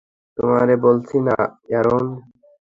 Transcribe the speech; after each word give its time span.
তোমাকে 0.37 0.75
বলেছি 0.85 1.17
না, 1.27 1.37
অ্যারন? 1.69 2.05